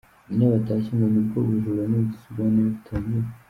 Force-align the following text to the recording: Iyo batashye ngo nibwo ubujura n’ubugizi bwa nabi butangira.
Iyo 0.33 0.45
batashye 0.53 0.91
ngo 0.95 1.05
nibwo 1.13 1.37
ubujura 1.41 1.83
n’ubugizi 1.91 2.27
bwa 2.33 2.45
nabi 2.53 2.69
butangira. 2.75 3.27